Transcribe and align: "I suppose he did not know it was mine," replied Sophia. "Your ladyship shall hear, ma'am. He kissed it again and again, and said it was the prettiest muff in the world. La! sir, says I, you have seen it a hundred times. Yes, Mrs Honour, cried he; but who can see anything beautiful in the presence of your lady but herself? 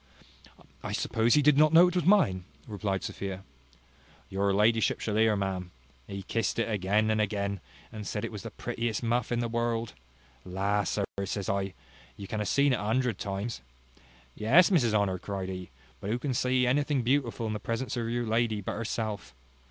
"I 0.81 0.93
suppose 0.93 1.35
he 1.35 1.43
did 1.43 1.59
not 1.59 1.73
know 1.73 1.87
it 1.87 1.93
was 1.95 2.05
mine," 2.05 2.43
replied 2.67 3.03
Sophia. 3.03 3.43
"Your 4.29 4.51
ladyship 4.51 4.99
shall 4.99 5.15
hear, 5.15 5.35
ma'am. 5.35 5.69
He 6.07 6.23
kissed 6.23 6.57
it 6.57 6.67
again 6.67 7.11
and 7.11 7.21
again, 7.21 7.59
and 7.91 8.07
said 8.07 8.25
it 8.25 8.31
was 8.31 8.41
the 8.41 8.49
prettiest 8.49 9.03
muff 9.03 9.31
in 9.31 9.41
the 9.41 9.47
world. 9.47 9.93
La! 10.43 10.85
sir, 10.85 11.05
says 11.25 11.49
I, 11.49 11.75
you 12.17 12.25
have 12.31 12.47
seen 12.47 12.73
it 12.73 12.79
a 12.79 12.83
hundred 12.83 13.19
times. 13.19 13.61
Yes, 14.33 14.71
Mrs 14.71 14.95
Honour, 14.95 15.19
cried 15.19 15.49
he; 15.49 15.69
but 15.99 16.09
who 16.09 16.17
can 16.17 16.33
see 16.33 16.65
anything 16.65 17.03
beautiful 17.03 17.45
in 17.45 17.53
the 17.53 17.59
presence 17.59 17.95
of 17.95 18.09
your 18.09 18.25
lady 18.25 18.59
but 18.59 18.73
herself? 18.73 19.35